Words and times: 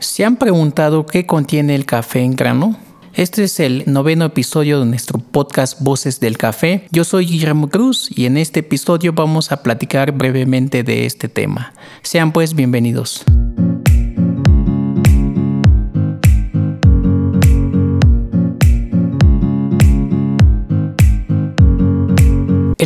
¿Se 0.00 0.24
han 0.24 0.36
preguntado 0.36 1.04
qué 1.04 1.26
contiene 1.26 1.74
el 1.74 1.84
café 1.84 2.20
en 2.20 2.34
grano? 2.34 2.74
Este 3.12 3.44
es 3.44 3.60
el 3.60 3.84
noveno 3.86 4.24
episodio 4.24 4.80
de 4.80 4.86
nuestro 4.86 5.18
podcast 5.18 5.78
Voces 5.82 6.20
del 6.20 6.38
Café. 6.38 6.86
Yo 6.90 7.04
soy 7.04 7.26
Guillermo 7.26 7.68
Cruz 7.68 8.08
y 8.10 8.24
en 8.24 8.38
este 8.38 8.60
episodio 8.60 9.12
vamos 9.12 9.52
a 9.52 9.62
platicar 9.62 10.12
brevemente 10.12 10.84
de 10.84 11.04
este 11.04 11.28
tema. 11.28 11.74
Sean 12.02 12.32
pues 12.32 12.54
bienvenidos. 12.54 13.26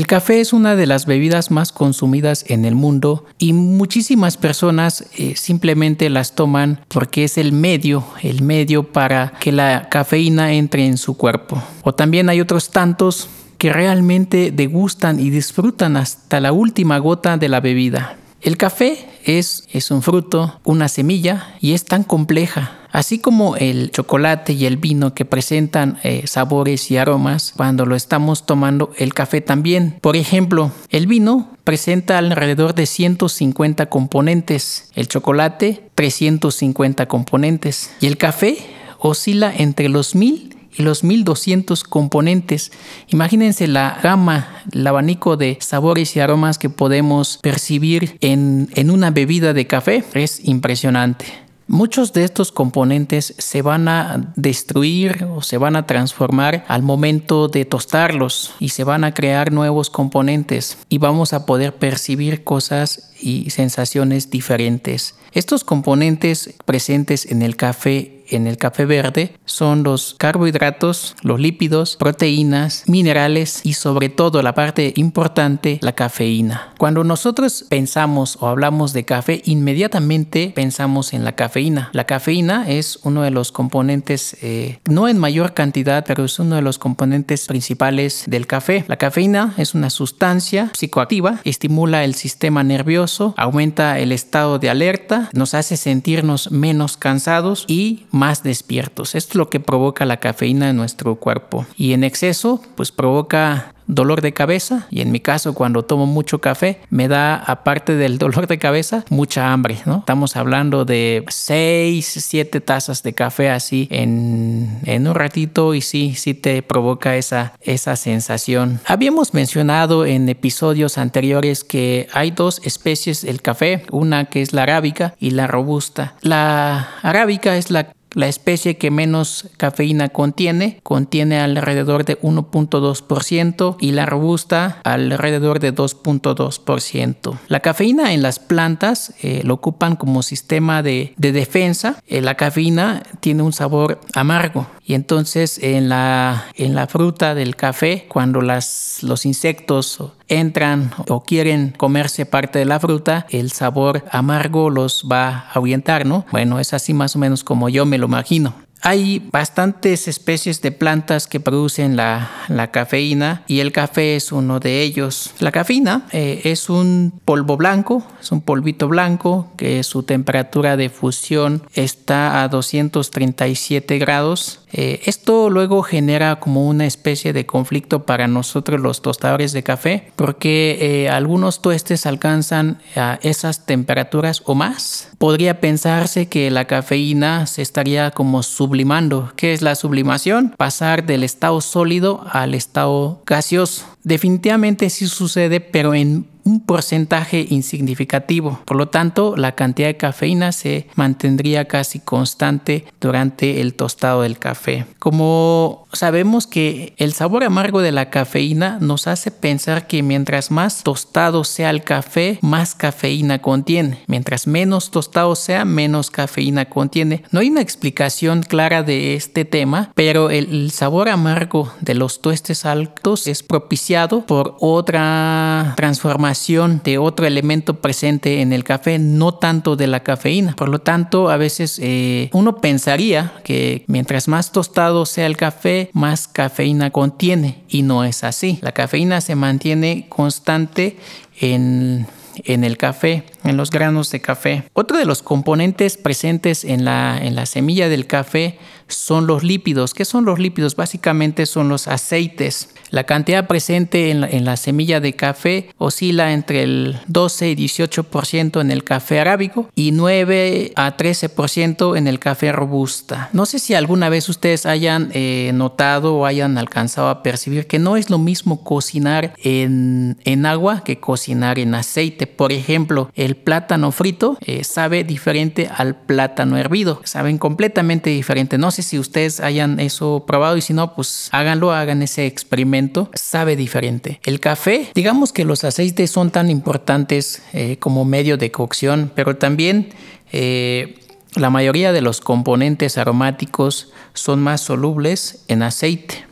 El 0.04 0.08
café 0.08 0.42
es 0.42 0.52
una 0.52 0.76
de 0.76 0.86
las 0.86 1.06
bebidas 1.06 1.50
más 1.50 1.72
consumidas 1.72 2.44
en 2.48 2.66
el 2.66 2.74
mundo 2.74 3.24
y 3.38 3.54
muchísimas 3.54 4.36
personas 4.36 5.06
eh, 5.16 5.34
simplemente 5.34 6.10
las 6.10 6.34
toman 6.34 6.80
porque 6.88 7.24
es 7.24 7.38
el 7.38 7.52
medio, 7.52 8.04
el 8.20 8.42
medio 8.42 8.92
para 8.92 9.32
que 9.40 9.50
la 9.50 9.88
cafeína 9.88 10.52
entre 10.52 10.84
en 10.84 10.98
su 10.98 11.16
cuerpo. 11.16 11.62
O 11.84 11.94
también 11.94 12.28
hay 12.28 12.42
otros 12.42 12.68
tantos 12.68 13.30
que 13.56 13.72
realmente 13.72 14.50
degustan 14.50 15.18
y 15.18 15.30
disfrutan 15.30 15.96
hasta 15.96 16.38
la 16.38 16.52
última 16.52 16.98
gota 16.98 17.38
de 17.38 17.48
la 17.48 17.60
bebida. 17.60 18.18
El 18.42 18.58
café 18.58 19.08
es, 19.24 19.66
es 19.72 19.90
un 19.90 20.02
fruto, 20.02 20.60
una 20.64 20.88
semilla 20.88 21.54
y 21.62 21.72
es 21.72 21.86
tan 21.86 22.04
compleja 22.04 22.83
Así 22.94 23.18
como 23.18 23.56
el 23.56 23.90
chocolate 23.90 24.52
y 24.52 24.66
el 24.66 24.76
vino 24.76 25.14
que 25.14 25.24
presentan 25.24 25.98
eh, 26.04 26.28
sabores 26.28 26.92
y 26.92 26.96
aromas 26.96 27.52
cuando 27.56 27.86
lo 27.86 27.96
estamos 27.96 28.46
tomando, 28.46 28.92
el 28.98 29.12
café 29.14 29.40
también. 29.40 29.98
Por 30.00 30.14
ejemplo, 30.14 30.70
el 30.90 31.08
vino 31.08 31.48
presenta 31.64 32.18
alrededor 32.18 32.76
de 32.76 32.86
150 32.86 33.86
componentes, 33.86 34.92
el 34.94 35.08
chocolate 35.08 35.90
350 35.96 37.06
componentes 37.06 37.90
y 38.00 38.06
el 38.06 38.16
café 38.16 38.58
oscila 39.00 39.52
entre 39.52 39.88
los 39.88 40.14
1000 40.14 40.56
y 40.76 40.82
los 40.84 41.02
1200 41.02 41.82
componentes. 41.82 42.70
Imagínense 43.08 43.66
la 43.66 43.98
gama, 44.04 44.62
el 44.70 44.86
abanico 44.86 45.36
de 45.36 45.58
sabores 45.60 46.14
y 46.14 46.20
aromas 46.20 46.58
que 46.58 46.70
podemos 46.70 47.40
percibir 47.42 48.18
en, 48.20 48.68
en 48.76 48.92
una 48.92 49.10
bebida 49.10 49.52
de 49.52 49.66
café. 49.66 50.04
Es 50.14 50.44
impresionante. 50.44 51.43
Muchos 51.66 52.12
de 52.12 52.24
estos 52.24 52.52
componentes 52.52 53.34
se 53.38 53.62
van 53.62 53.88
a 53.88 54.32
destruir 54.36 55.24
o 55.24 55.42
se 55.42 55.56
van 55.56 55.76
a 55.76 55.86
transformar 55.86 56.64
al 56.68 56.82
momento 56.82 57.48
de 57.48 57.64
tostarlos 57.64 58.54
y 58.60 58.68
se 58.68 58.84
van 58.84 59.02
a 59.04 59.14
crear 59.14 59.50
nuevos 59.50 59.88
componentes 59.88 60.76
y 60.90 60.98
vamos 60.98 61.32
a 61.32 61.46
poder 61.46 61.74
percibir 61.74 62.44
cosas 62.44 63.10
y 63.18 63.48
sensaciones 63.50 64.30
diferentes. 64.30 65.14
Estos 65.32 65.64
componentes 65.64 66.54
presentes 66.64 67.26
en 67.26 67.42
el 67.42 67.56
café 67.56 68.13
en 68.28 68.46
el 68.46 68.56
café 68.56 68.84
verde 68.84 69.36
son 69.44 69.82
los 69.82 70.14
carbohidratos, 70.18 71.16
los 71.22 71.40
lípidos, 71.40 71.96
proteínas, 71.96 72.84
minerales 72.86 73.60
y 73.64 73.74
sobre 73.74 74.08
todo 74.08 74.42
la 74.42 74.54
parte 74.54 74.92
importante, 74.96 75.78
la 75.82 75.92
cafeína. 75.92 76.72
Cuando 76.78 77.04
nosotros 77.04 77.64
pensamos 77.68 78.38
o 78.40 78.48
hablamos 78.48 78.92
de 78.92 79.04
café, 79.04 79.42
inmediatamente 79.44 80.52
pensamos 80.54 81.12
en 81.12 81.24
la 81.24 81.32
cafeína. 81.32 81.90
La 81.92 82.04
cafeína 82.04 82.68
es 82.68 82.98
uno 83.02 83.22
de 83.22 83.30
los 83.30 83.52
componentes, 83.52 84.36
eh, 84.42 84.78
no 84.86 85.08
en 85.08 85.18
mayor 85.18 85.54
cantidad, 85.54 86.04
pero 86.06 86.24
es 86.24 86.38
uno 86.38 86.56
de 86.56 86.62
los 86.62 86.78
componentes 86.78 87.46
principales 87.46 88.24
del 88.26 88.46
café. 88.46 88.84
La 88.88 88.96
cafeína 88.96 89.54
es 89.56 89.74
una 89.74 89.90
sustancia 89.90 90.70
psicoactiva, 90.74 91.40
estimula 91.44 92.04
el 92.04 92.14
sistema 92.14 92.62
nervioso, 92.62 93.34
aumenta 93.36 93.98
el 93.98 94.12
estado 94.12 94.58
de 94.58 94.70
alerta, 94.70 95.28
nos 95.32 95.54
hace 95.54 95.76
sentirnos 95.76 96.50
menos 96.50 96.96
cansados 96.96 97.64
y 97.68 98.06
más 98.14 98.42
despiertos. 98.42 99.14
Esto 99.14 99.32
es 99.32 99.36
lo 99.36 99.50
que 99.50 99.60
provoca 99.60 100.06
la 100.06 100.18
cafeína 100.18 100.70
en 100.70 100.76
nuestro 100.76 101.16
cuerpo. 101.16 101.66
Y 101.76 101.92
en 101.92 102.04
exceso, 102.04 102.62
pues 102.76 102.92
provoca 102.92 103.74
dolor 103.86 104.20
de 104.20 104.32
cabeza 104.32 104.86
y 104.90 105.00
en 105.00 105.12
mi 105.12 105.20
caso 105.20 105.54
cuando 105.54 105.84
tomo 105.84 106.06
mucho 106.06 106.40
café 106.40 106.80
me 106.90 107.08
da 107.08 107.36
aparte 107.36 107.94
del 107.94 108.18
dolor 108.24 108.46
de 108.46 108.58
cabeza 108.58 109.04
mucha 109.10 109.52
hambre, 109.52 109.78
¿no? 109.86 109.98
Estamos 109.98 110.36
hablando 110.36 110.84
de 110.84 111.24
6, 111.28 112.16
7 112.20 112.60
tazas 112.60 113.02
de 113.02 113.12
café 113.12 113.50
así 113.50 113.88
en, 113.90 114.80
en 114.84 115.06
un 115.06 115.14
ratito 115.14 115.74
y 115.74 115.80
sí, 115.80 116.14
sí 116.16 116.34
te 116.34 116.62
provoca 116.62 117.16
esa, 117.16 117.54
esa 117.60 117.96
sensación. 117.96 118.80
Habíamos 118.86 119.34
mencionado 119.34 120.06
en 120.06 120.28
episodios 120.28 120.98
anteriores 120.98 121.64
que 121.64 122.08
hay 122.12 122.30
dos 122.30 122.60
especies 122.64 123.22
del 123.22 123.42
café, 123.42 123.84
una 123.90 124.26
que 124.26 124.42
es 124.42 124.52
la 124.52 124.62
arábica 124.62 125.14
y 125.18 125.30
la 125.30 125.46
robusta. 125.46 126.14
La 126.22 126.88
arábica 127.02 127.56
es 127.56 127.70
la 127.70 127.92
la 128.14 128.28
especie 128.28 128.76
que 128.76 128.90
menos 128.90 129.48
cafeína 129.56 130.08
contiene 130.08 130.80
contiene 130.82 131.40
alrededor 131.40 132.04
de 132.04 132.20
1.2% 132.20 133.73
y 133.80 133.92
la 133.92 134.06
robusta 134.06 134.80
alrededor 134.84 135.60
de 135.60 135.74
2.2%. 135.74 137.38
La 137.48 137.60
cafeína 137.60 138.12
en 138.12 138.22
las 138.22 138.38
plantas 138.38 139.14
eh, 139.22 139.42
lo 139.44 139.54
ocupan 139.54 139.96
como 139.96 140.22
sistema 140.22 140.82
de, 140.82 141.14
defensa. 141.16 142.02
Eh, 142.06 142.20
la 142.20 142.36
cafeína 142.36 143.02
tiene 143.20 143.42
un 143.42 143.52
sabor 143.52 144.00
amargo 144.14 144.66
y 144.86 144.94
entonces 144.94 145.58
en 145.62 145.88
la, 145.88 146.46
fruta 146.88 147.34
del 147.34 147.56
café, 147.56 148.06
cuando 148.08 148.42
los 148.42 149.26
insectos 149.26 149.98
entran 150.28 150.90
o 151.08 151.22
quieren 151.22 151.72
comerse 151.76 152.26
parte 152.26 152.58
de 152.58 152.64
la 152.66 152.78
fruta, 152.78 153.26
el 153.30 153.50
sabor 153.52 154.04
amargo 154.10 154.68
los 154.70 155.06
va 155.10 155.28
a 155.28 155.52
ahuyentar, 155.54 156.04
¿no? 156.04 156.26
Bueno, 156.30 156.60
es 156.60 156.74
así 156.74 156.92
más 156.92 157.16
o 157.16 157.18
menos 157.18 157.44
como 157.44 157.68
yo 157.68 157.86
me 157.86 157.98
lo 157.98 158.06
imagino. 158.06 158.54
Hay 158.86 159.26
bastantes 159.32 160.08
especies 160.08 160.60
de 160.60 160.70
plantas 160.70 161.26
que 161.26 161.40
producen 161.40 161.96
la, 161.96 162.28
cafeína 162.70 163.42
y 163.46 163.60
el 163.60 163.72
café 163.72 164.14
es 164.14 164.30
uno 164.30 164.60
de 164.60 164.82
ellos. 164.82 165.32
La 165.38 165.52
cafeína 165.52 166.06
eh, 166.12 166.42
es 166.44 166.68
un 166.68 167.18
polvo 167.24 167.56
blanco, 167.56 168.06
es 168.20 168.30
un 168.30 168.42
polvito 168.42 168.86
blanco 168.86 169.48
que 169.56 169.82
su 169.84 170.02
temperatura 170.02 170.76
de 170.76 170.90
fusión 170.90 171.62
está 171.72 172.42
a 172.42 172.48
237 172.48 173.96
grados 173.96 174.60
eh, 174.76 175.00
esto 175.04 175.50
luego 175.50 175.82
genera 175.82 176.40
como 176.40 176.66
una 176.66 176.84
especie 176.84 177.32
de 177.32 177.46
conflicto 177.46 178.04
para 178.04 178.26
nosotros 178.26 178.80
los 178.80 179.02
tostadores 179.02 179.52
de 179.52 179.62
café 179.62 180.10
porque 180.16 180.78
eh, 180.80 181.08
algunos 181.08 181.62
tuestes 181.62 182.06
alcanzan 182.06 182.78
a 182.96 183.20
esas 183.22 183.66
temperaturas 183.66 184.42
o 184.46 184.56
más. 184.56 185.10
Podría 185.18 185.60
pensarse 185.60 186.28
que 186.28 186.50
la 186.50 186.64
cafeína 186.64 187.46
se 187.46 187.62
estaría 187.62 188.10
como 188.10 188.42
sublimando. 188.42 189.32
¿Qué 189.36 189.52
es 189.52 189.62
la 189.62 189.76
sublimación? 189.76 190.54
Pasar 190.56 191.06
del 191.06 191.22
estado 191.22 191.60
sólido 191.60 192.24
al 192.32 192.54
estado 192.54 193.22
gaseoso. 193.26 193.93
Definitivamente 194.04 194.90
sí 194.90 195.08
sucede, 195.08 195.60
pero 195.60 195.94
en 195.94 196.26
un 196.44 196.60
porcentaje 196.60 197.46
insignificativo. 197.48 198.60
Por 198.66 198.76
lo 198.76 198.88
tanto, 198.88 199.34
la 199.34 199.52
cantidad 199.52 199.88
de 199.88 199.96
cafeína 199.96 200.52
se 200.52 200.88
mantendría 200.94 201.66
casi 201.66 202.00
constante 202.00 202.84
durante 203.00 203.62
el 203.62 203.72
tostado 203.72 204.22
del 204.22 204.38
café. 204.38 204.84
Como 204.98 205.86
sabemos 205.94 206.46
que 206.46 206.92
el 206.98 207.14
sabor 207.14 207.44
amargo 207.44 207.80
de 207.80 207.92
la 207.92 208.10
cafeína 208.10 208.78
nos 208.80 209.06
hace 209.06 209.30
pensar 209.30 209.86
que 209.86 210.02
mientras 210.02 210.50
más 210.50 210.82
tostado 210.82 211.44
sea 211.44 211.70
el 211.70 211.82
café, 211.82 212.38
más 212.42 212.74
cafeína 212.74 213.40
contiene. 213.40 214.00
Mientras 214.06 214.46
menos 214.46 214.90
tostado 214.90 215.36
sea, 215.36 215.64
menos 215.64 216.10
cafeína 216.10 216.66
contiene. 216.66 217.24
No 217.30 217.40
hay 217.40 217.48
una 217.48 217.62
explicación 217.62 218.42
clara 218.42 218.82
de 218.82 219.14
este 219.14 219.46
tema, 219.46 219.92
pero 219.94 220.28
el 220.28 220.70
sabor 220.72 221.08
amargo 221.08 221.72
de 221.80 221.94
los 221.94 222.20
tuestes 222.20 222.66
altos 222.66 223.26
es 223.26 223.42
propiciado 223.42 223.93
por 224.26 224.56
otra 224.60 225.74
transformación 225.76 226.80
de 226.84 226.98
otro 226.98 227.26
elemento 227.26 227.74
presente 227.80 228.40
en 228.40 228.52
el 228.52 228.64
café, 228.64 228.98
no 228.98 229.34
tanto 229.34 229.76
de 229.76 229.86
la 229.86 230.00
cafeína. 230.00 230.54
Por 230.56 230.68
lo 230.68 230.80
tanto, 230.80 231.30
a 231.30 231.36
veces 231.36 231.78
eh, 231.80 232.28
uno 232.32 232.56
pensaría 232.56 233.34
que 233.44 233.84
mientras 233.86 234.26
más 234.26 234.50
tostado 234.50 235.06
sea 235.06 235.26
el 235.26 235.36
café, 235.36 235.90
más 235.92 236.26
cafeína 236.26 236.90
contiene 236.90 237.62
y 237.68 237.82
no 237.82 238.04
es 238.04 238.24
así. 238.24 238.58
La 238.62 238.72
cafeína 238.72 239.20
se 239.20 239.36
mantiene 239.36 240.06
constante 240.08 240.96
en 241.40 242.06
en 242.44 242.64
el 242.64 242.76
café, 242.76 243.24
en 243.44 243.56
los 243.56 243.70
granos 243.70 244.10
de 244.10 244.20
café. 244.20 244.64
Otro 244.72 244.98
de 244.98 245.04
los 245.04 245.22
componentes 245.22 245.96
presentes 245.96 246.64
en 246.64 246.84
la, 246.84 247.18
en 247.20 247.34
la 247.34 247.46
semilla 247.46 247.88
del 247.88 248.06
café 248.06 248.58
son 248.88 249.26
los 249.26 249.42
lípidos. 249.42 249.94
¿Qué 249.94 250.04
son 250.04 250.24
los 250.24 250.38
lípidos? 250.38 250.76
Básicamente 250.76 251.46
son 251.46 251.68
los 251.68 251.88
aceites. 251.88 252.68
La 252.90 253.04
cantidad 253.04 253.48
presente 253.48 254.10
en 254.10 254.44
la, 254.44 254.56
semilla 254.56 255.00
de 255.00 255.14
café 255.14 255.70
oscila 255.78 256.32
entre 256.32 256.62
el 256.62 256.96
12 257.08 257.50
y 257.50 257.56
18% 257.56 258.60
en 258.60 258.70
el 258.70 258.84
café 258.84 259.18
arábigo 259.18 259.68
y 259.74 259.90
9 259.90 260.72
a 260.76 260.96
13% 260.96 261.98
en 261.98 262.06
el 262.06 262.20
café 262.20 262.52
robusta. 262.52 263.30
No 263.32 263.46
sé 263.46 263.58
si 263.58 263.74
alguna 263.74 264.10
vez 264.10 264.28
ustedes 264.28 264.64
hayan 264.64 265.10
eh, 265.12 265.50
notado 265.54 266.14
o 266.14 266.24
hayan 266.24 266.56
alcanzado 266.56 267.08
a 267.08 267.24
percibir 267.24 267.66
que 267.66 267.80
no 267.80 267.96
es 267.96 268.10
lo 268.10 268.18
mismo 268.18 268.62
cocinar 268.62 269.34
en, 269.42 270.16
agua 270.46 270.84
que 270.84 271.00
cocinar 271.00 271.58
en 271.58 271.74
aceite. 271.74 272.23
Por 272.26 272.52
ejemplo, 272.52 273.10
el 273.14 273.36
plátano 273.36 273.92
frito 273.92 274.38
eh, 274.40 274.64
sabe 274.64 275.04
diferente 275.04 275.68
al 275.74 275.96
plátano 275.96 276.56
hervido. 276.56 277.00
Saben 277.04 277.38
completamente 277.38 278.10
diferente. 278.10 278.58
No 278.58 278.70
sé 278.70 278.82
si 278.82 278.98
ustedes 278.98 279.40
hayan 279.40 279.80
eso 279.80 280.24
probado 280.26 280.56
y 280.56 280.62
si 280.62 280.72
no, 280.72 280.94
pues 280.94 281.28
háganlo, 281.32 281.72
hagan 281.72 282.02
ese 282.02 282.26
experimento. 282.26 283.10
Sabe 283.14 283.56
diferente. 283.56 284.20
El 284.24 284.40
café, 284.40 284.90
digamos 284.94 285.32
que 285.32 285.44
los 285.44 285.64
aceites 285.64 286.10
son 286.10 286.30
tan 286.30 286.50
importantes 286.50 287.42
eh, 287.52 287.76
como 287.78 288.04
medio 288.04 288.36
de 288.36 288.50
cocción, 288.50 289.10
pero 289.14 289.36
también 289.36 289.90
eh, 290.32 291.00
la 291.36 291.50
mayoría 291.50 291.92
de 291.92 292.00
los 292.00 292.20
componentes 292.20 292.96
aromáticos 292.98 293.92
son 294.12 294.42
más 294.42 294.60
solubles 294.60 295.44
en 295.48 295.62
aceite. 295.62 296.26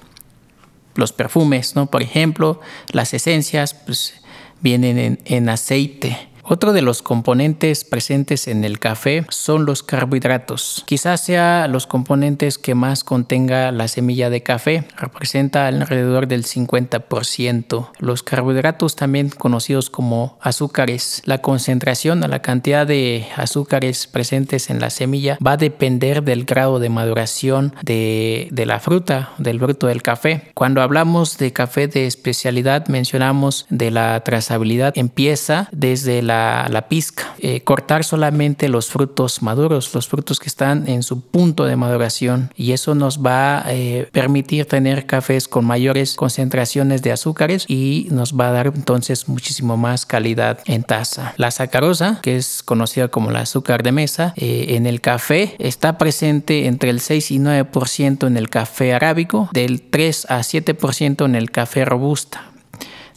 Los 0.95 1.13
perfumes, 1.13 1.75
¿no? 1.75 1.87
Por 1.87 2.03
ejemplo, 2.03 2.61
las 2.93 3.15
esencias 3.15 3.75
pues, 3.75 4.15
vienen 4.63 5.19
en 5.25 5.49
aceite. 5.49 6.17
Otro 6.53 6.75
de 6.75 6.83
los 6.83 7.01
componentes 7.01 7.83
presentes 7.83 8.47
en 8.47 8.65
el 8.65 8.79
café 8.79 9.25
son 9.31 9.65
los 9.65 9.83
carbohidratos. 9.83 10.85
Quizás 10.85 11.23
sea 11.25 11.67
los 11.67 11.87
componentes 11.87 12.59
que 12.59 12.75
más 12.75 13.05
contenga 13.05 13.73
la 13.73 13.89
semilla 13.89 14.29
de 14.29 14.43
café, 14.43 14.85
representa 14.99 15.67
alrededor 15.67 16.29
del 16.29 16.45
50%. 16.45 17.89
Los 17.99 18.23
carbohidratos 18.23 18.97
también 18.97 19.31
conocidos 19.31 19.89
como 19.89 20.37
azúcares. 20.43 21.23
La 21.25 21.39
concentración 21.39 22.23
o 22.23 22.29
la 22.29 22.43
cantidad 22.43 22.87
de 22.87 23.27
azúcares 23.35 24.07
presentes 24.07 24.69
en 24.69 24.79
la 24.79 24.91
semilla 24.91 25.39
va 25.45 25.53
a 25.53 25.57
depender 25.57 26.23
del 26.23 26.45
grado 26.45 26.81
de 26.81 26.91
maduración 26.91 27.75
de, 27.83 28.51
la 28.67 28.79
fruta, 28.79 29.31
del 29.39 29.59
fruto 29.59 29.87
del 29.87 30.03
café. 30.03 30.51
Cuando 30.53 30.83
hablamos 30.83 31.39
de 31.39 31.55
café 31.55 31.89
de 31.89 32.07
especialidad 32.07 32.89
mencionamos 32.89 33.65
de 33.71 33.91
la 33.91 34.23
trazabilidad. 34.23 34.93
Empieza 34.97 35.71
desde 35.73 36.21
la 36.21 36.42
la, 36.69 36.87
pizca. 36.89 37.35
Eh, 37.39 37.63
cortar 37.63 38.05
solamente 38.05 38.69
los 38.69 38.89
frutos 38.89 39.43
maduros, 39.43 39.95
los 39.95 40.09
frutos 40.09 40.39
que 40.39 40.49
están 40.49 40.89
en 40.89 41.03
su 41.03 41.21
punto 41.21 41.65
de 41.65 41.77
maduración. 41.77 42.53
Y 42.57 42.73
eso 42.73 42.95
nos 42.95 43.25
va 43.25 43.67
a 43.67 43.73
eh, 43.73 44.09
permitir 44.13 44.67
tener 44.67 45.07
cafés 45.07 45.49
con 45.49 45.65
mayores 45.65 46.15
concentraciones 46.15 47.03
de 47.03 47.13
azúcares 47.13 47.65
y 47.69 48.09
nos 48.11 48.39
va 48.39 48.49
a 48.49 48.53
dar 48.53 48.67
entonces 48.67 49.29
muchísimo 49.29 49.77
más 49.77 50.07
calidad 50.07 50.59
en 50.67 50.83
taza. 50.83 51.35
La 51.37 51.51
sacarosa, 51.51 52.21
que 52.23 52.37
es 52.37 52.63
conocida 52.63 53.09
como 53.09 53.31
el 53.31 53.37
azúcar 53.37 53.83
de 53.83 53.93
mesa, 53.93 54.35
eh, 54.37 54.67
en 54.71 54.87
el 54.87 55.01
café 55.01 55.57
está 55.59 55.99
presente 55.99 56.67
entre 56.67 56.91
el 56.91 57.01
6 57.01 57.31
y 57.31 57.39
9% 57.39 58.27
en 58.27 58.37
el 58.37 58.49
café 58.49 58.95
arábico, 58.95 59.49
del 59.53 59.83
3 59.83 60.27
a 60.29 60.41
7% 60.41 61.25
en 61.25 61.35
el 61.35 61.51
café 61.51 61.85
robusta. 61.85 62.52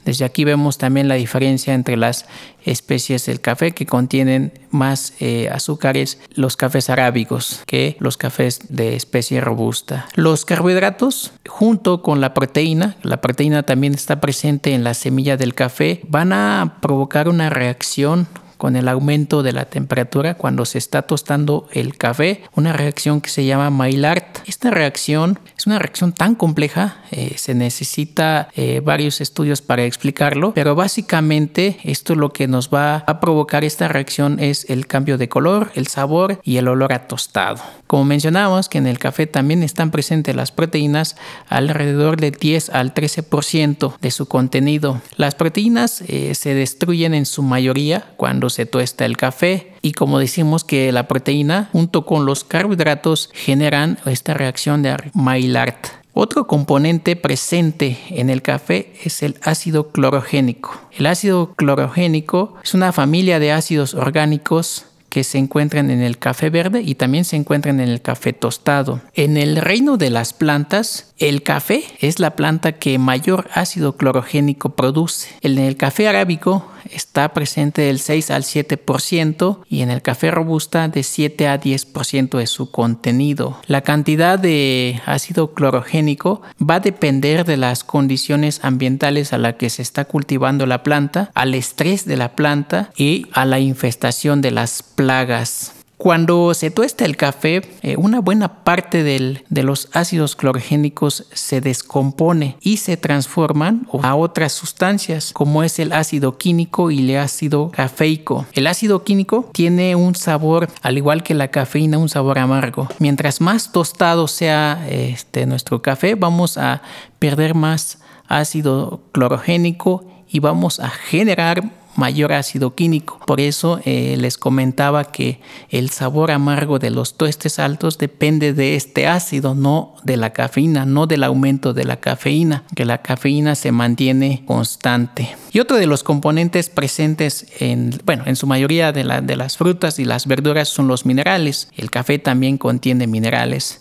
Desde 0.06 0.24
aquí 0.24 0.44
vemos 0.44 0.78
también 0.78 1.08
la 1.08 1.16
diferencia 1.16 1.74
entre 1.74 1.98
las 1.98 2.26
especies 2.64 3.26
del 3.26 3.42
café 3.42 3.72
que 3.72 3.86
contienen 3.86 4.54
más 4.70 5.14
eh, 5.20 5.50
azúcares, 5.52 6.20
los 6.34 6.56
cafés 6.56 6.90
arábicos, 6.90 7.62
que 7.66 7.98
los 8.00 8.18
cafés 8.18 8.60
de 8.70 8.96
especie 8.96 9.42
robusta. 9.42 10.08
Los 10.16 10.46
carbohidratos, 10.46 11.34
junto 11.48 12.02
con 12.02 12.22
la 12.22 12.34
proteína, 12.34 12.96
la 13.02 13.22
proteína 13.22 13.64
también 13.64 13.94
está 13.94 14.22
presente 14.22 14.74
en 14.74 14.84
la 14.84 14.94
semilla 14.94 15.38
del 15.38 15.56
café, 15.56 16.02
van 16.08 16.34
a 16.34 16.78
provocar 16.82 17.28
una 17.28 17.50
reacción 17.50 18.28
con 18.58 18.76
el 18.76 18.88
aumento 18.88 19.44
de 19.44 19.54
la 19.54 19.66
temperatura 19.66 20.36
cuando 20.36 20.66
se 20.66 20.78
está 20.78 21.04
tostando 21.04 21.68
el 21.72 21.98
café, 21.98 22.44
una 22.56 22.74
reacción 22.74 23.22
que 23.22 23.30
se 23.30 23.46
llama 23.46 23.70
Maillard. 23.70 24.24
Esta 24.46 24.72
reacción 24.72 25.40
es 25.58 25.68
una 25.68 25.80
reacción 25.80 26.14
tan 26.14 26.36
compleja, 26.36 26.98
eh, 27.12 27.36
se 27.38 27.54
necesita 27.54 28.50
eh, 28.56 28.82
varios 28.84 29.22
estudios 29.22 29.62
para 29.62 29.84
explicarlo, 29.84 30.54
pero 30.54 30.76
básicamente 30.76 31.78
esto 31.84 32.16
lo 32.16 32.32
que 32.32 32.48
nos 32.48 32.70
va 32.70 32.98
a 33.08 33.20
provocar 33.20 33.64
esta 33.64 33.88
reacción 33.88 34.40
es 34.40 34.70
el 34.70 34.88
cambio 34.88 35.18
de 35.18 35.30
color, 35.30 35.72
el 35.76 35.88
sabor 35.88 36.40
y 36.44 36.58
el 36.58 36.68
olor 36.68 36.94
a 36.94 37.08
tostado. 37.08 37.62
Como 37.88 38.06
mencionamos 38.06 38.68
que 38.68 38.80
en 38.80 38.88
el 38.88 38.98
café 38.98 39.28
también 39.28 39.64
están 39.64 39.92
presentes 39.92 40.36
las 40.36 40.52
proteínas 40.52 41.16
alrededor 41.50 42.20
del 42.20 42.32
10 42.32 42.70
al 42.72 42.94
13% 42.94 43.98
de 44.00 44.12
su 44.12 44.28
contenido. 44.28 45.02
Las 45.18 45.36
proteínas 45.36 46.04
eh, 46.08 46.34
se 46.36 46.54
destruyen 46.54 47.14
en 47.14 47.26
su 47.26 47.44
mayoría 47.44 48.14
cuando 48.18 48.45
se 48.50 48.66
tuesta 48.66 49.06
el 49.06 49.18
café 49.18 49.74
y 49.82 49.94
como 49.94 50.20
decimos 50.20 50.64
que 50.64 50.92
la 50.92 51.08
proteína 51.08 51.70
junto 51.72 52.06
con 52.06 52.26
los 52.26 52.44
carbohidratos 52.44 53.30
generan 53.34 53.98
esta 54.06 54.34
reacción 54.34 54.82
de 54.82 54.96
Maillard. 55.14 55.76
Otro 56.14 56.48
componente 56.48 57.18
presente 57.18 57.98
en 58.10 58.30
el 58.30 58.42
café 58.42 58.94
es 59.04 59.22
el 59.22 59.38
ácido 59.42 59.90
clorogénico. 59.90 60.74
El 60.98 61.08
ácido 61.08 61.54
clorogénico 61.56 62.56
es 62.64 62.74
una 62.74 62.94
familia 62.94 63.38
de 63.38 63.52
ácidos 63.52 63.94
orgánicos 63.94 64.86
que 65.16 65.24
se 65.24 65.38
encuentran 65.38 65.92
en 65.92 66.02
el 66.02 66.18
café 66.18 66.50
verde 66.50 66.82
y 66.82 66.96
también 66.96 67.24
se 67.24 67.38
encuentran 67.38 67.80
en 67.80 67.88
el 67.88 68.02
café 68.02 68.34
tostado. 68.34 69.00
En 69.14 69.38
el 69.38 69.56
reino 69.56 69.96
de 69.96 70.10
las 70.10 70.34
plantas, 70.34 71.14
el 71.20 71.42
café 71.42 71.86
es 72.02 72.20
la 72.20 72.36
planta 72.36 72.74
que 72.74 73.00
mayor 73.00 73.50
ácido 73.54 73.96
clorogénico 73.96 74.72
produce. 74.76 75.30
En 75.40 75.58
el 75.58 75.78
café 75.78 76.10
arábico 76.10 76.70
está 76.92 77.34
presente 77.34 77.84
del 77.84 78.00
6 78.00 78.32
al 78.32 78.44
7% 78.44 79.60
y 79.70 79.82
en 79.82 79.90
el 79.90 80.02
café 80.02 80.32
robusta 80.32 80.88
de 80.88 81.04
7 81.04 81.48
a 81.48 81.60
10% 81.60 82.38
de 82.38 82.48
su 82.48 82.72
contenido. 82.72 83.58
La 83.68 83.82
cantidad 83.82 84.38
de 84.38 85.02
ácido 85.06 85.54
clorogénico 85.54 86.42
va 86.62 86.76
a 86.76 86.80
depender 86.80 87.46
de 87.46 87.58
las 87.58 87.84
condiciones 87.84 88.60
ambientales 88.64 89.34
a 89.34 89.38
las 89.38 89.56
que 89.56 89.70
se 89.70 89.82
está 89.82 90.06
cultivando 90.06 90.66
la 90.66 90.84
planta, 90.84 91.32
al 91.34 91.56
estrés 91.56 92.06
de 92.06 92.18
la 92.18 92.36
planta 92.36 92.92
y 92.98 93.28
a 93.32 93.46
la 93.46 93.60
infestación 93.60 94.42
de 94.42 94.52
las 94.52 94.84
plagas. 95.06 95.72
Cuando 95.98 96.54
se 96.56 96.72
tuesta 96.72 97.06
el 97.06 97.16
café, 97.16 97.62
eh, 97.84 97.96
una 97.98 98.20
buena 98.20 98.64
parte 98.64 99.04
de 99.04 99.64
los 99.64 99.88
ácidos 99.94 100.36
clorogénicos 100.36 101.26
se 101.32 101.62
descompone 101.62 102.58
y 102.60 102.78
se 102.78 102.98
transforman 102.98 103.88
a 104.02 104.16
otras 104.16 104.52
sustancias, 104.52 105.32
como 105.32 105.64
es 105.64 105.78
el 105.78 105.94
ácido 105.94 106.38
químico 106.38 106.90
y 106.90 107.12
el 107.12 107.18
ácido 107.18 107.70
cafeico. 107.72 108.46
El 108.54 108.66
ácido 108.66 109.04
químico 109.04 109.50
tiene 109.54 109.96
un 109.96 110.16
sabor, 110.16 110.70
al 110.82 110.98
igual 110.98 111.22
que 111.22 111.36
la 111.36 111.50
cafeína, 111.50 112.00
un 112.00 112.10
sabor 112.10 112.40
amargo. 112.40 112.90
Mientras 113.00 113.40
más 113.40 113.72
tostado 113.72 114.28
sea 114.28 114.86
este, 114.90 115.46
nuestro 115.46 115.84
café, 115.84 116.16
vamos 116.16 116.58
a 116.58 116.82
perder 117.20 117.54
más 117.54 118.00
ácido 118.28 119.02
clorogénico 119.12 120.04
y 120.28 120.40
vamos 120.40 120.80
a 120.80 120.90
generar 120.90 121.85
mayor 121.96 122.34
ácido 122.34 122.76
químico. 122.76 123.20
Por 123.26 123.40
eso 123.40 123.80
eh, 123.86 124.16
les 124.18 124.38
comentaba 124.38 125.06
que 125.06 125.40
el 125.70 125.90
sabor 125.90 126.32
amargo 126.32 126.80
de 126.80 126.90
los 126.90 127.16
tuestes 127.16 127.60
altos 127.60 127.98
depende 127.98 128.54
de 128.54 128.76
este 128.76 129.08
ácido, 129.08 129.56
no 129.56 129.96
de 130.04 130.18
la 130.18 130.32
cafeína, 130.32 130.86
no 130.86 131.08
del 131.08 131.24
aumento 131.24 131.74
de 131.74 131.84
la 131.86 131.98
cafeína, 131.98 132.64
que 132.76 132.86
la 132.86 133.02
cafeína 133.02 133.56
se 133.56 133.72
mantiene 133.72 134.44
constante. 134.46 135.36
Y 135.52 135.60
otro 135.60 135.78
de 135.78 135.88
los 135.88 136.04
componentes 136.04 136.70
presentes 136.70 137.48
en, 137.60 137.92
bueno, 138.06 138.24
en 138.26 138.36
su 138.36 138.48
mayoría 138.48 138.92
de, 138.92 139.04
de 139.24 139.36
las 139.36 139.58
frutas 139.58 140.00
y 140.00 140.06
las 140.06 140.28
verduras 140.28 140.70
son 140.70 140.88
los 140.88 141.06
minerales. 141.06 141.70
El 141.76 141.90
café 141.92 142.20
también 142.20 142.58
contiene 142.58 143.08
minerales. 143.08 143.78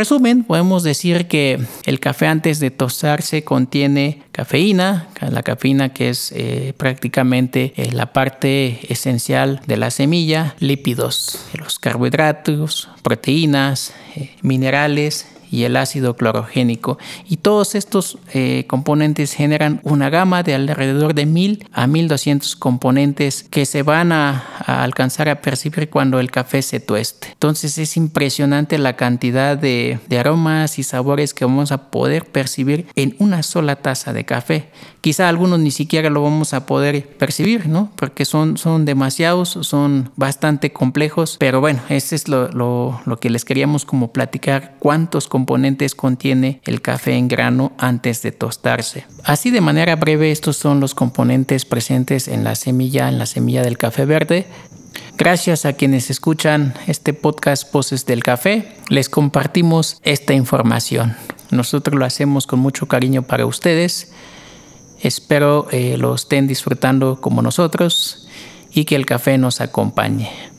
Resumen, 0.00 0.44
podemos 0.44 0.82
decir 0.82 1.28
que 1.28 1.60
el 1.84 2.00
café 2.00 2.26
antes 2.26 2.58
de 2.58 2.70
tostarse 2.70 3.44
contiene 3.44 4.22
cafeína, 4.32 5.08
la 5.20 5.42
cafeína 5.42 5.90
que 5.90 6.08
es 6.08 6.32
eh, 6.32 6.72
prácticamente 6.74 7.74
eh, 7.76 7.92
la 7.92 8.14
parte 8.14 8.80
esencial 8.90 9.60
de 9.66 9.76
la 9.76 9.90
semilla, 9.90 10.54
lípidos, 10.58 11.44
los 11.52 11.78
carbohidratos, 11.78 12.88
proteínas, 13.02 13.92
eh, 14.16 14.30
minerales 14.40 15.26
y 15.50 15.64
el 15.64 15.76
ácido 15.76 16.16
clorogénico. 16.16 16.96
Y 17.28 17.36
todos 17.38 17.74
estos 17.74 18.18
componentes 18.68 19.34
generan 19.34 19.80
una 19.82 20.08
gama 20.08 20.44
de 20.44 20.54
alrededor 20.54 21.12
de 21.12 21.26
1000 21.26 21.66
a 21.72 21.88
1200 21.88 22.54
componentes 22.54 23.42
que 23.50 23.66
se 23.66 23.82
van 23.82 24.12
a, 24.12 24.44
alcanzar 24.66 25.28
a 25.28 25.40
percibir 25.40 25.88
cuando 25.90 26.20
el 26.20 26.30
café 26.30 26.62
se 26.62 26.80
tueste. 26.80 27.28
Entonces 27.32 27.78
es 27.78 27.96
impresionante 27.96 28.78
la 28.78 28.96
cantidad 28.96 29.56
de, 29.56 29.98
de 30.08 30.18
aromas 30.18 30.78
y 30.78 30.82
sabores 30.82 31.34
que 31.34 31.44
vamos 31.44 31.72
a 31.72 31.90
poder 31.90 32.24
percibir 32.26 32.86
en 32.94 33.16
una 33.18 33.42
sola 33.42 33.76
taza 33.76 34.12
de 34.12 34.24
café. 34.24 34.68
Quizá 35.00 35.28
algunos 35.28 35.60
ni 35.60 35.70
siquiera 35.70 36.10
lo 36.10 36.22
vamos 36.22 36.52
a 36.52 36.66
poder 36.66 37.06
percibir, 37.16 37.68
¿no? 37.68 37.90
Porque 37.96 38.24
son, 38.26 38.58
son 38.58 38.84
demasiados, 38.84 39.58
son 39.62 40.10
bastante 40.16 40.72
complejos, 40.72 41.36
pero 41.38 41.60
bueno, 41.60 41.80
ese 41.88 42.16
es 42.16 42.28
lo, 42.28 42.48
lo, 42.48 43.00
lo 43.06 43.18
que 43.18 43.30
les 43.30 43.46
queríamos 43.46 43.86
como 43.86 44.12
platicar, 44.12 44.74
cuántos 44.78 45.26
componentes 45.26 45.94
contiene 45.94 46.60
el 46.64 46.82
café 46.82 47.14
en 47.14 47.28
grano 47.28 47.72
antes 47.78 48.22
de 48.22 48.32
tostarse. 48.32 49.06
Así 49.24 49.50
de 49.50 49.60
manera 49.60 49.96
breve, 49.96 50.30
estos 50.30 50.56
son 50.56 50.80
los 50.80 50.94
componentes 50.94 51.64
presentes 51.64 52.28
en 52.28 52.44
la 52.44 52.54
semilla, 52.54 53.08
en 53.08 53.18
la 53.18 53.26
semilla 53.26 53.62
del 53.62 53.78
café 53.78 54.04
verde. 54.04 54.46
Gracias 55.16 55.66
a 55.66 55.74
quienes 55.74 56.08
escuchan 56.08 56.74
este 56.86 57.12
podcast 57.12 57.70
Poses 57.70 58.06
del 58.06 58.22
Café, 58.22 58.74
les 58.88 59.08
compartimos 59.08 60.00
esta 60.02 60.32
información. 60.32 61.14
Nosotros 61.50 61.98
lo 61.98 62.04
hacemos 62.04 62.46
con 62.46 62.58
mucho 62.58 62.88
cariño 62.88 63.22
para 63.22 63.44
ustedes. 63.44 64.12
Espero 65.00 65.66
eh, 65.70 65.96
lo 65.98 66.14
estén 66.14 66.46
disfrutando 66.46 67.20
como 67.20 67.42
nosotros 67.42 68.28
y 68.72 68.84
que 68.84 68.96
el 68.96 69.06
café 69.06 69.36
nos 69.36 69.60
acompañe. 69.60 70.49